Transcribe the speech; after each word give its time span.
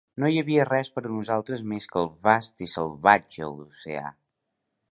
No 0.21 0.27
hi 0.29 0.37
havia 0.41 0.63
res 0.69 0.87
per 0.95 1.03
a 1.09 1.11
nosaltres 1.17 1.61
més 1.73 1.85
que 1.91 2.01
el 2.03 2.09
vast 2.29 2.65
i 2.67 2.69
salvatge 2.73 3.51
oceà. 3.51 4.05